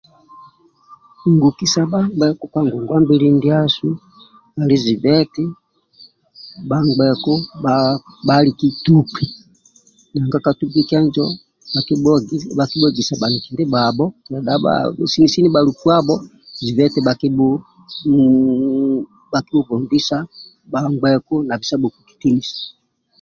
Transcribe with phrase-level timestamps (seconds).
[1.31, 3.89] Ngukisa bhangbeku ka ngongwa mbili ndiasu
[4.59, 5.45] ali zibe eti
[6.69, 7.75] bhangbeku bha
[8.39, 9.25] aliki tukpi
[10.19, 11.25] nanga ka tukpi kenjo
[12.57, 14.05] bhakibhuegesa bhaniki ndibhabho
[15.11, 16.15] sini sini bhalukuabho
[16.63, 16.99] zibe eti
[19.31, 20.17] bhakibhubombisa
[20.71, 22.59] bhangbeku na bisabhoku kitinisa